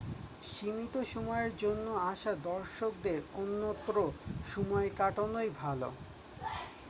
সীমিত 0.51 0.95
সময়ের 1.11 1.53
জন্য 1.57 1.85
আসা 2.11 2.31
দর্শকদের 2.47 3.19
অন্যত্র 3.35 3.95
সময় 4.45 4.87
কাটানোই 4.99 5.49
ভালো 5.61 5.89